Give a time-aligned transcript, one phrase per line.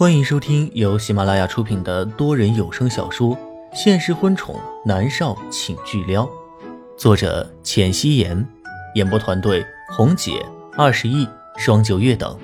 [0.00, 3.36] 欢迎收听由喜马拉雅出品的多人有声小说
[3.74, 6.24] 《现实婚宠男少请巨撩》，
[6.96, 8.48] 作者：浅汐颜，
[8.94, 10.42] 演播团队：红姐、
[10.72, 11.28] 二十亿、
[11.58, 12.34] 双九月等。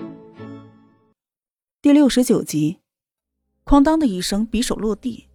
[1.80, 2.76] 第六十九集，
[3.64, 5.26] 哐当的一声，匕首落地。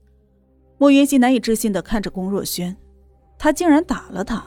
[0.78, 2.78] 莫云熙难以置信的看着龚若轩，
[3.40, 4.46] 他竟然打了他。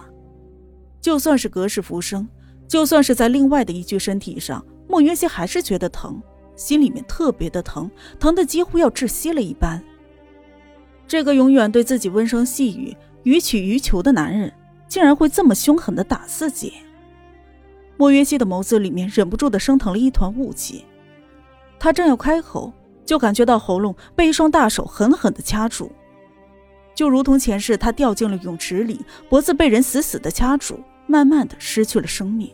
[1.01, 2.29] 就算是隔世浮生，
[2.69, 6.23] 就算是在另外的一具身体上，莫云熙还是觉得疼。
[6.57, 9.82] 心里面特别的疼，疼的几乎要窒息了一般。
[11.07, 14.53] 这个永远对自己温声细语、予取予求的男人，
[14.89, 16.72] 竟然会这么凶狠的打自己。
[17.96, 20.85] 莫云熙的眸子里面忍不住的升腾了一团雾气，
[21.79, 22.73] 他正要开口，
[23.04, 25.93] 就感觉到喉咙被一双大手狠狠的掐住，
[26.95, 32.50] 就如同前世他掉进了泳池里，脖子被人死死的掐住，慢慢的失去了生命。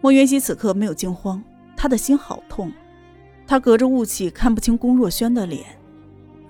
[0.00, 1.42] 莫云熙此刻没有惊慌。
[1.82, 2.70] 他的心好痛，
[3.46, 5.64] 他隔着雾气看不清龚若轩的脸，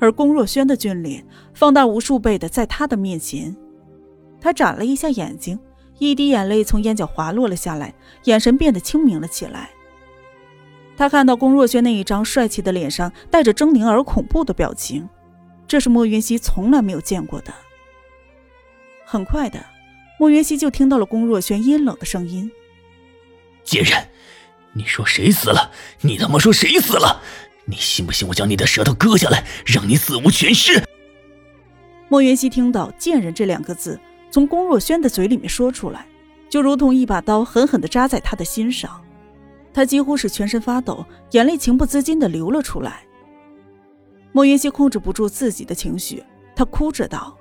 [0.01, 3.57] 而龚若轩的俊脸放大无数倍的在他的面前。
[4.41, 5.57] 他眨了一下眼睛，
[6.01, 9.71] 一滴眼泪从眼角滑落了下来，眼神变得清明了起来。
[10.97, 15.09] 他看到龚若轩那一张帅气的脸上带着狰狞而恐怖的表情，
[15.69, 17.55] 这是莫云熙从来没有见过的。
[19.05, 19.65] 很快的，
[20.19, 22.51] 莫云熙就听到了龚若轩阴冷的声音
[23.63, 23.97] ：“贱人！”
[24.73, 25.71] 你说谁死了？
[26.01, 27.23] 你他妈说谁死了？
[27.65, 30.83] 你信不信我将你的舌头割下来，让你死无全尸？
[32.09, 36.07] 莫云熙听到“贱人”这两个字从龚若轩的嘴里面说出来，
[36.49, 39.01] 就如同一把刀狠狠地扎在他的心上，
[39.73, 43.05] 他几乎是全身发抖，眼泪情不自禁地流了出来。
[44.33, 46.25] 莫云熙控制不住自己的情绪，
[46.57, 47.37] 他哭着道：“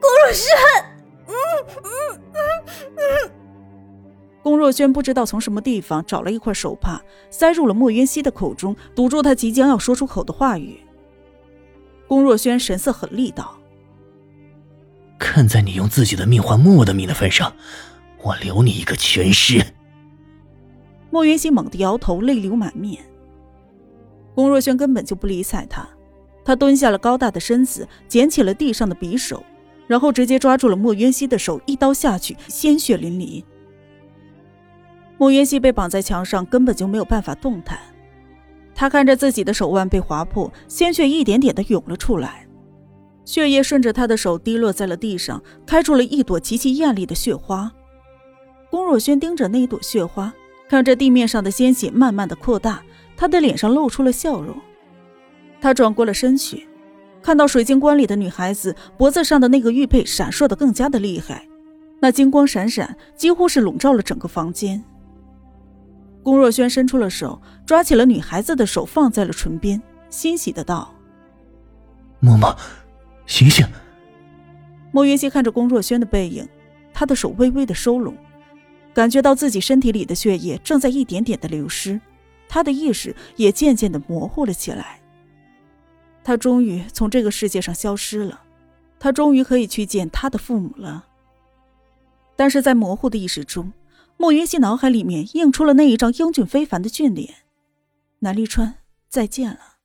[0.00, 0.54] 龚若轩，
[1.26, 1.34] 嗯
[1.82, 2.40] 嗯嗯
[2.96, 3.30] 嗯。”
[4.42, 10.80] 龚若轩不知道从什么地方找了一块手帕，塞入了莫云熙的口中，堵住他即将要说出口的话语。
[12.08, 13.56] 龚若轩神色狠厉道
[15.16, 17.54] ：“看在你用自己的命换莫的命的份上，
[18.22, 19.64] 我留你一个全尸。”
[21.10, 23.02] 莫云熙猛地摇头，泪流满面。
[24.34, 25.88] 龚若轩根本就不理睬他，
[26.44, 29.44] 他蹲下了高大的身子，捡起了地上的匕首，
[29.86, 33.44] 然后直接抓住了莫云熙的手，一刀下去，鲜血淋漓。
[35.22, 37.78] 莫云熙被绑在墙上，根本就没有办法动弹。
[38.74, 42.44] 他看着自己的手腕被划破，鲜血一点点的涌了出来，
[43.24, 47.70] 血液顺着他的手滴落在了地上，开出了一朵极其艳丽的血花。
[48.68, 50.34] 龚若轩盯着那一朵血花，
[50.68, 52.82] 看着地面上的鲜血慢慢的扩大，
[53.16, 54.56] 他的脸上露出了笑容。
[55.60, 56.66] 他转过了身去，
[57.22, 61.46] 看到水晶棺里的女孩子脖子上的那个玉佩闪烁的更加的厉害，
[62.00, 64.82] 那金光闪闪，几乎是笼罩了整个房间。
[66.22, 70.94] 龚若轩伸出了手，抓起了女孩子的手，放在了唇边，欣喜的道
[72.22, 72.56] ：“嬷嬷，
[73.26, 73.66] 醒醒！”
[74.92, 76.48] 莫云熙看着龚若轩的背影，
[76.92, 78.16] 他的手微微的收拢，
[78.94, 82.00] 感觉到自己身体里的血液正在一点点的流失，
[82.48, 85.00] 他的意识也渐渐的模糊了起来。
[86.22, 88.40] 他终于从这个世界上消失了，
[89.00, 91.06] 他终于可以去见他的父母了。
[92.36, 93.72] 但是在模糊的意识中。
[94.22, 97.38] 莫云熙脑海里面映出了那一张英俊非凡的俊脸，
[98.20, 98.76] 南离川，
[99.08, 99.78] 再见了。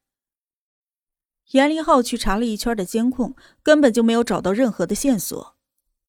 [1.54, 5.56] 严立浩去查了一圈的监控，根本就没有找到任何的线索，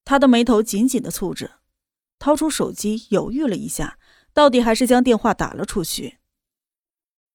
[0.04, 1.52] 他的眉头紧紧的蹙着，
[2.18, 3.98] 掏出手机犹豫了一下，
[4.34, 6.18] 到底还是将电话打了出去。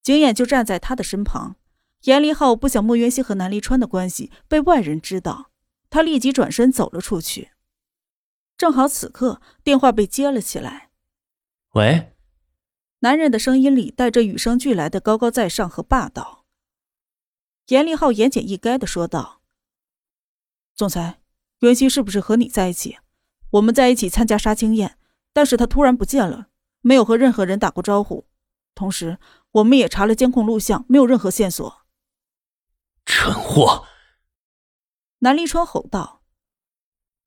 [0.03, 1.55] 景琰就站在他的身旁，
[2.03, 5.49] 严立浩不想莫云熙和南离川的关系被外人知道，
[5.89, 7.52] 他立即转身走了出去。
[8.63, 10.89] 正好此刻，电话被接了起来。
[11.73, 12.15] 喂，
[12.99, 16.45] 男人的声音里带着与生俱来的高高在上和霸道。
[17.67, 19.41] 严立浩言简意赅的说道
[20.75, 21.19] ：“总裁，
[21.59, 22.99] 袁熙是不是和你在一起？
[23.49, 24.97] 我们在一起参加杀青宴，
[25.33, 26.47] 但是他突然不见了，
[26.79, 28.29] 没有和任何人打过招呼。
[28.73, 29.19] 同时，
[29.51, 31.81] 我们也查了监控录像，没有任何线索。”
[33.03, 33.85] 蠢货！
[35.19, 36.22] 南立川吼道。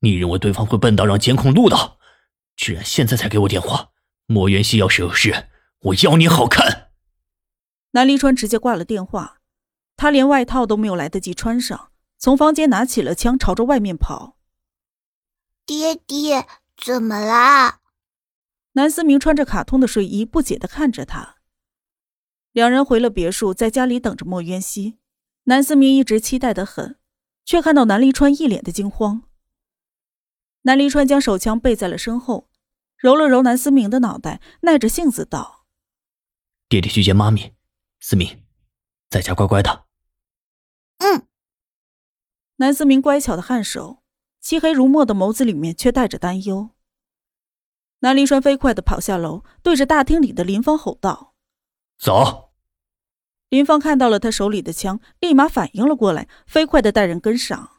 [0.06, 1.98] 你认为对方会笨到让监控录到？
[2.56, 3.90] 居然现在才给我电话！
[4.26, 5.48] 莫元熙要是有事，
[5.80, 6.90] 我要你好看！
[7.90, 9.40] 南离川直接挂了电话，
[9.96, 14.36] 他连外套都没有来得及穿上，从房间拿起了枪，朝着外面跑。
[15.64, 17.80] 爹爹，怎么啦？
[18.72, 21.36] 南思明穿着卡通的睡衣，不解的看着他。
[22.52, 24.98] 两人回了别墅，在家里等着莫渊熙。
[25.44, 26.98] 南思明一直期待的很，
[27.44, 29.22] 却看到南离川一脸的惊慌。
[30.66, 32.50] 南离川将手枪背在了身后，
[32.96, 35.64] 揉了揉南思明的脑袋，耐着性子道
[36.68, 37.54] ：“爹爹去接妈咪，
[38.00, 38.42] 思明，
[39.08, 39.84] 在家乖乖的。
[40.98, 41.28] 嗯。
[42.56, 44.02] 南思明乖巧的颔首，
[44.40, 46.70] 漆黑如墨的眸子里面却带着担忧。
[48.00, 51.36] 南临川飞快的跑下楼，对着大厅里的林芳吼道
[51.96, 52.50] ：“走！”
[53.50, 57.75] 林芳看到了他手里的枪，立马反应了过来，飞快的带人跟上。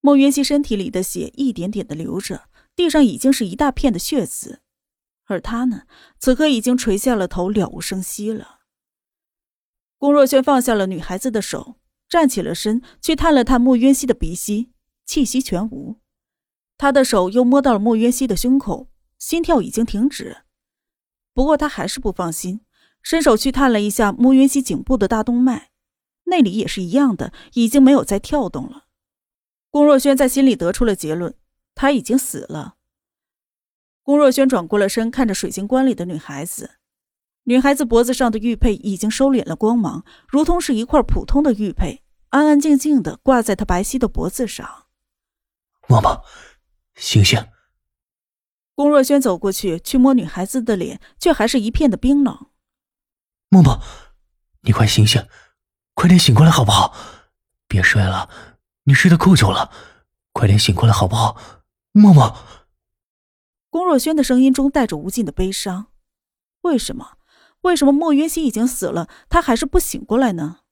[0.00, 4.60] 莫云熙身体里的血一点点的流着，地上已经是一大片的血渍，
[5.26, 5.82] 而他呢，
[6.18, 8.60] 此刻已经垂下了头，了无声息了。
[9.98, 11.76] 龚若轩放下了女孩子的手，
[12.08, 14.70] 站起了身，去探了探莫渊熙的鼻息，
[15.04, 15.96] 气息全无。
[16.78, 18.88] 他的手又摸到了莫渊熙的胸口，
[19.18, 20.38] 心跳已经停止。
[21.34, 22.62] 不过他还是不放心，
[23.02, 25.70] 伸手去探了一下莫渊熙颈部的大动脉，
[26.24, 28.86] 那里也是一样的，已经没有再跳动了。
[29.70, 31.34] 龚若轩在心里得出了结论，
[31.74, 32.76] 他已经死了。
[34.02, 36.78] 龚若轩转过了身，看着水晶棺里的女孩子，
[37.44, 44.86] 女孩子脖子上的玉佩已经收敛了光芒，如同是一块普通的玉佩，安安静静的挂在她白皙的脖子上。
[45.86, 46.22] 嬷嬷，
[46.96, 47.46] 醒醒！
[48.74, 52.48] 龚若轩走过去，去摸女孩子的脸，却还是一片的冰冷。
[53.50, 53.80] 嬷嬷，
[54.62, 55.24] 你快醒醒，
[55.94, 56.96] 快点醒过来好不好？
[57.68, 58.28] 别睡了。
[58.90, 59.70] 你睡得够久了，
[60.32, 61.40] 快点醒过来好不好，
[61.92, 62.36] 默默。
[63.68, 65.86] 龚若轩的声音中带着无尽的悲伤。
[66.62, 67.12] 为什么？
[67.60, 70.62] 为什么莫云熙已经死了，他还是不醒过来呢？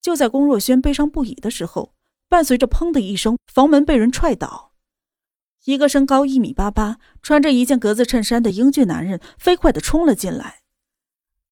[0.00, 1.94] 就在龚若轩悲伤不已的时候，
[2.28, 4.72] 伴随着“砰”的一声，房门被人踹倒，
[5.66, 10.62] 一个身高一米八八、穿着一件格子衬衫的英俊男人飞快的冲了进来。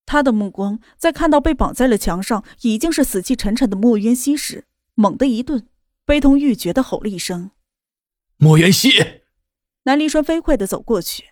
[0.04, 4.66] 他的目光在看到被绑在了墙上、已经是死气沉沉的莫云熙时。
[5.00, 5.66] 猛地一顿，
[6.04, 7.52] 悲痛欲绝的吼了一声
[8.36, 8.90] ：“莫元熙！”
[9.84, 11.30] 南离川飞快的走过去，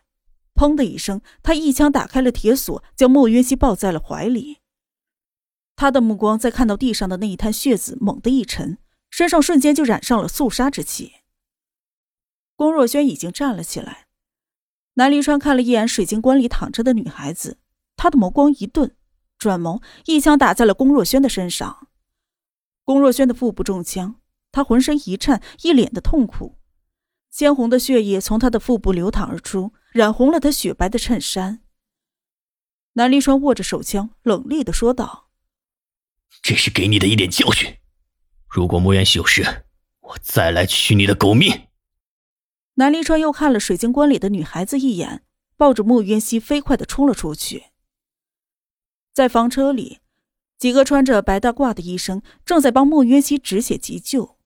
[0.55, 4.61] 砰的一声，他一枪打开了铁锁，将莫元熙抱在了怀里。
[5.77, 8.79] 他的目光在看到地上的那一滩血渍，猛地一沉，
[9.11, 11.17] 身上瞬间就染上了肃杀之气。
[12.57, 14.07] 龚若轩已经站了起来，
[14.95, 17.59] 南离川看了一眼水晶棺里躺着的女孩子，
[17.99, 18.97] 他的眸光一顿，
[19.37, 21.88] 转眸一枪打在了龚若轩的身上。
[22.89, 24.19] 龚若轩的腹部中枪，
[24.51, 26.59] 他浑身一颤，一脸的痛苦，
[27.29, 31.63] 鲜红的血液从他的腹部流淌而出，染红了他雪白的衬衫。
[32.95, 35.29] 南离川握着手枪，冷厉的说道
[36.41, 37.77] ：“这是给你的一点教训，
[38.49, 39.67] 如果莫元熙有事，
[40.01, 41.67] 我再来取你的狗命。”
[42.77, 45.27] 南离川又看了水晶棺里的女孩子一眼，
[45.59, 47.67] 抱着莫渊熙飞快的冲了出去，
[49.13, 49.99] 在房车里。
[50.59, 54.37] 几个穿着白大褂的医生正在帮莫约西止血急救。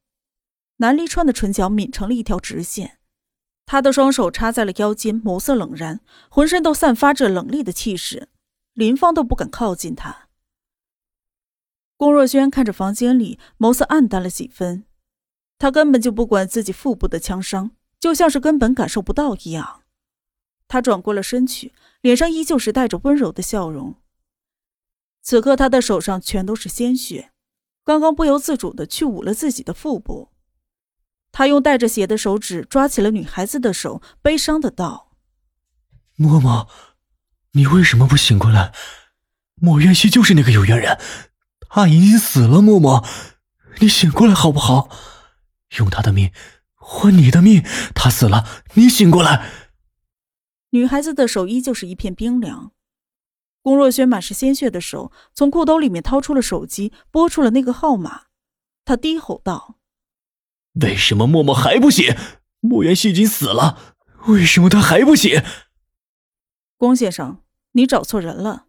[0.77, 2.99] 南离川的唇角抿成了一条直线，
[3.65, 8.29] 他的双手插在了腰间，眸色冷然，浑身都散发着冷厉的气势。
[8.75, 10.29] 林芳都不敢靠近他。
[11.97, 14.85] 龚若轩看着房间里，眸色暗淡了几分。
[15.59, 17.71] 他根本就不管自己腹部的枪伤，
[18.01, 19.83] 就像是根本感受不到一样。
[20.67, 23.95] 他转过了身去，脸上依旧是带着温柔的笑容。
[25.23, 27.31] 此刻，他的手上全都是鲜血，
[27.85, 30.31] 刚刚不由自主的去捂了自己的腹部。
[31.31, 35.13] 他用带着血的手指抓起了女孩子的手，悲伤的道
[36.19, 36.69] ：“嬷嬷，
[37.53, 38.75] 你为什么不醒过来？
[39.55, 40.99] 莫渊熙就是那个有缘人，
[41.71, 42.59] 他已经死了。
[42.59, 43.07] 嬷嬷，
[43.81, 44.91] 你醒过来好不好？
[45.79, 46.33] 用他的命
[46.75, 47.63] 换你的命，
[47.95, 48.45] 他死了，
[48.75, 49.49] 你醒过来。”
[50.71, 52.73] 女孩子的手依旧是一片冰凉。
[53.63, 58.25] 龚若轩满是鲜血的手从裤兜里面掏出了手机，拨出了那个号码。
[58.85, 59.79] 他低吼道
[60.83, 62.17] ：“为什么默默还不醒？
[62.61, 65.41] 莫元熙已经死了，为什么他还不醒？”
[66.77, 67.43] 龚先生，
[67.73, 68.67] 你找错人了。”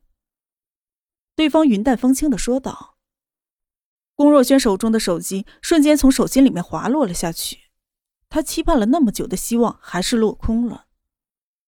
[1.35, 2.97] 对方云淡风轻的说道。
[4.13, 7.71] 龚若轩手中的手机瞬间从手心里面滑落了下去，
[8.29, 10.85] 他期盼了那么久的希望还是落空了。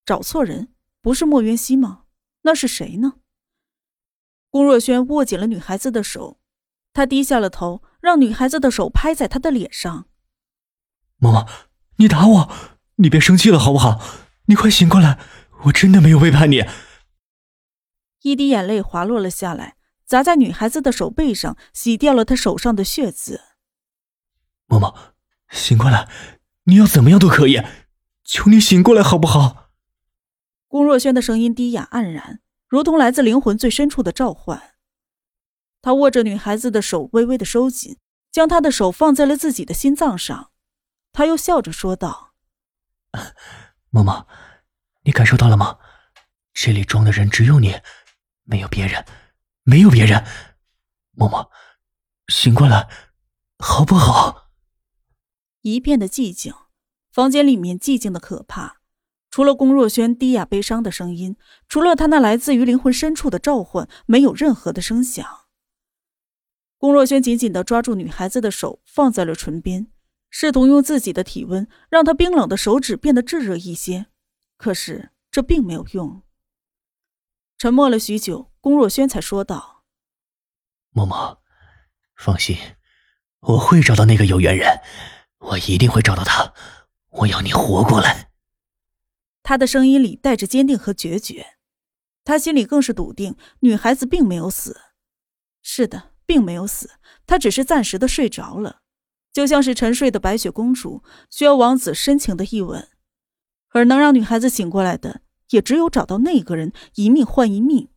[0.06, 2.05] 找错人，不是莫元熙吗？
[2.46, 3.14] 那是谁呢？
[4.52, 6.40] 龚若轩握紧了女孩子的手，
[6.94, 10.08] 他低下了头，让女孩子的手拍在他的脸上。
[11.18, 11.48] 妈妈，
[11.98, 12.52] 你打我，
[12.98, 14.00] 你别生气了好不好？
[14.46, 15.20] 你快醒过来，
[15.64, 16.64] 我真的没有背叛你。
[18.22, 19.76] 一滴眼泪滑落了下来，
[20.06, 23.42] 砸在女孩子的手背上，洗掉了她手上的血渍。
[24.68, 24.94] 妈妈，
[25.50, 26.08] 醒过来，
[26.66, 27.64] 你要怎么样都可以，
[28.24, 29.65] 求你醒过来好不好？
[30.76, 34.76] 龚若轩的声音低哑黯然，如同来自灵魂最深处的召唤。
[35.82, 37.98] 他握着女孩子的手，微微的收紧，
[38.30, 40.52] 将她的手放在了自己的心脏上。
[41.14, 42.34] 他又笑着说道
[43.90, 44.28] ：“妈妈，
[45.04, 45.80] 你感受到了吗？
[46.54, 47.80] 这里装的人只有你，
[48.44, 49.06] 没有别人，
[49.64, 50.26] 没有别人。
[51.16, 51.50] 嬷嬷，
[52.28, 52.90] 醒过来，
[53.60, 54.52] 好不好？
[55.62, 56.54] 一片的寂静，
[57.14, 58.82] 房间里面寂静的可怕。
[59.36, 61.36] 除了龚若轩低哑悲伤的声音，
[61.68, 65.26] 除了他那来自于灵魂深处的召唤，没有任何的声响。
[66.78, 69.88] 龚若轩紧紧的抓住女孩子的手，放在了唇边，
[70.30, 74.06] 试图用自己的体温让她冰冷的手指变得炙热一些，
[74.56, 76.22] 可是这并没有用。
[77.58, 79.84] 沉默了许久，龚若轩才说道
[80.96, 81.44] ：“默默，
[82.16, 82.56] 放心，
[83.42, 84.80] 我会找到那个有缘人，
[85.40, 86.54] 我一定会找到他，
[87.10, 88.32] 我要你活过来。”
[89.48, 91.46] 他的声音里带着坚定和决绝，
[92.24, 94.76] 他心里更是笃定，女孩子并没有死。
[95.62, 96.90] 是的，并没有死，
[97.28, 98.80] 她只是暂时的睡着了，
[99.32, 102.88] 就像是沉睡的白雪公主，需要王子深情的一吻。
[103.70, 105.22] 而能让女孩子醒过来的，
[105.52, 107.90] 也只有找到那个人，一命换一命。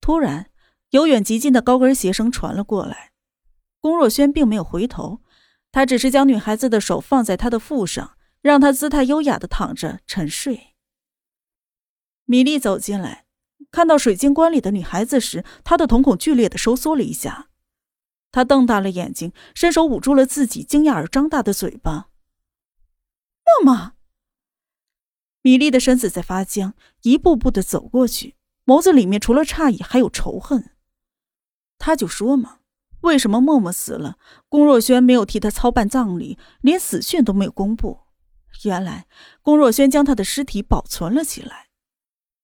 [0.00, 0.50] 突然，
[0.90, 3.12] 由远及近的高跟鞋声传了过来，
[3.78, 5.20] 龚若轩并没有回头，
[5.70, 8.16] 他只是将女孩子的手放在她的腹上。
[8.42, 10.74] 让他姿态优雅的躺着沉睡。
[12.24, 13.26] 米莉走进来，
[13.70, 17.48] 看到水晶棺里的女孩子时，她的瞳孔剧烈的收缩了一下，
[18.30, 22.08] 她瞪大了眼睛，伸手捂住了自己惊讶而张大的嘴巴。
[23.64, 23.92] 默默，
[25.42, 30.70] 米莉的身子在发僵，一步步的走过去，眸子里面除了诧异还有仇恨。
[31.78, 32.60] 他就说嘛，
[33.00, 34.16] 为什么默默死了，
[34.48, 38.00] 龚若轩没有替他操办葬礼，连死讯都没有公布？
[38.64, 39.06] 原来
[39.40, 41.68] 龚若轩将他的尸体保存了起来，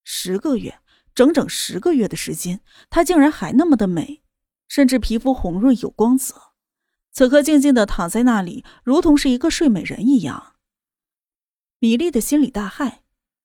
[0.05, 0.81] 十个月，
[1.15, 2.61] 整整十个月的时间，
[2.91, 4.23] 她竟然还那么的美，
[4.67, 6.53] 甚至皮肤红润有光泽。
[7.11, 10.55] 此刻静静的躺在那里，如同是一个睡美人一样。
[11.81, 12.99] 米粒的心里大骇，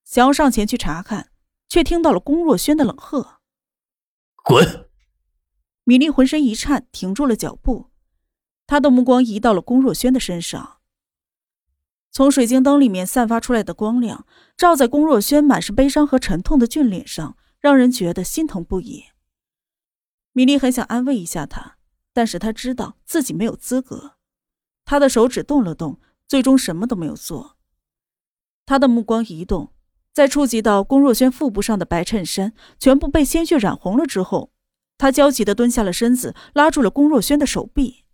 [0.03, 1.32] 想要上前去查看，
[1.68, 3.39] 却听到了龚若轩的冷喝
[4.44, 4.89] ：“滚！”
[5.86, 7.92] 米粒浑身一颤，停住了脚步，
[8.68, 10.83] 她的目光移到了龚若轩的身上。
[12.13, 19.05] 从水晶灯里面散发出来的光亮，照在龚若轩满是悲伤和沉痛的俊脸上，让人觉得心疼不已。
[20.32, 21.77] 米莉很想安慰一下他，
[22.13, 24.17] 但是他知道自己没有资格。
[24.86, 27.58] 他的手指动了动，最终什么都没有做。
[28.63, 29.74] 他的目光移动，
[30.13, 34.53] 在触及到龚若轩腹部上的白衬衫全部被鲜血染红了之后，
[35.00, 38.05] 他焦急地蹲下了身子，拉住了龚若轩的手臂。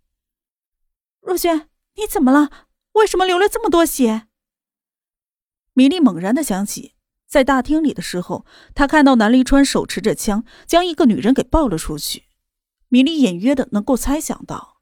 [1.20, 2.68] 若轩，你怎么了？
[2.92, 4.26] 为什么流了这么多血？
[5.72, 6.94] 米莉猛然的想起，
[7.26, 8.44] 在大厅里的时候，
[8.74, 12.24] 她看到南离川手持着枪，将一个女人给抱了出去。
[12.88, 14.80] 米莉隐约的能够猜想到，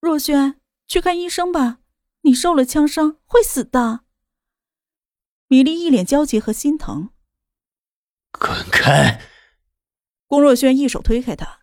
[0.00, 1.80] 若轩，去看医生吧，
[2.20, 4.04] 你受了枪伤，会死的。
[5.48, 7.10] 米莉一脸焦急和心疼。
[8.30, 9.20] 滚开！
[10.28, 11.62] 龚若轩一手推开他，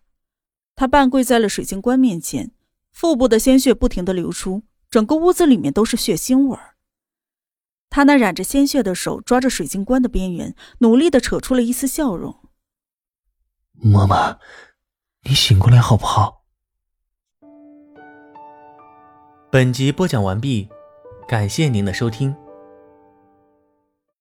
[0.74, 2.52] 他半跪在了水晶棺面前，
[2.92, 4.64] 腹部的鲜血不停的流出。
[4.96, 6.76] 整个屋子里面都是血腥味儿。
[7.90, 12.34] 他那染着鲜血的手抓着水晶棺的边缘，努力的扯出了一丝笑容。
[13.74, 14.38] 妈妈，
[15.24, 16.46] 你醒过来好不好？
[19.52, 20.70] 本集播讲完毕，
[21.28, 22.34] 感谢您的收听。